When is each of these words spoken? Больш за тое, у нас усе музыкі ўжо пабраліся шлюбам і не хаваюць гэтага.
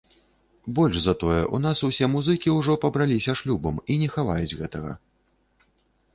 Больш 0.77 0.95
за 1.03 1.13
тое, 1.23 1.41
у 1.57 1.59
нас 1.65 1.83
усе 1.89 2.09
музыкі 2.15 2.55
ўжо 2.57 2.79
пабраліся 2.87 3.31
шлюбам 3.43 3.75
і 3.91 4.01
не 4.07 4.09
хаваюць 4.17 4.57
гэтага. 4.65 4.91